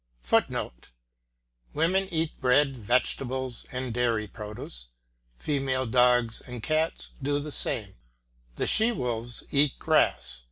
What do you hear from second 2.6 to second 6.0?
vegetables, and dairy produce; female